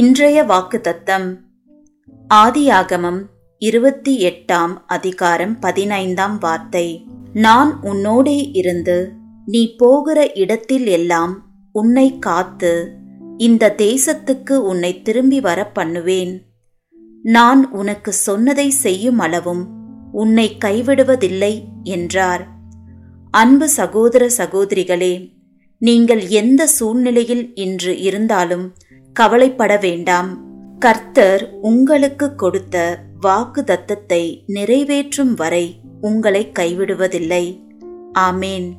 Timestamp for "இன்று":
27.54-27.94